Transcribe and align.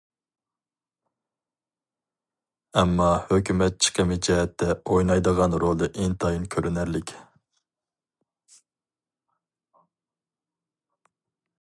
ئەمما 2.79 3.09
ھۆكۈمەت 3.27 3.77
چىقىمى 3.87 4.17
جەھەتتە 4.29 4.71
ئوينايدىغان 4.79 5.57
رولى 5.65 5.91
ئىنتايىن 5.93 6.49
كۆرۈنەرلىك. 6.55 7.13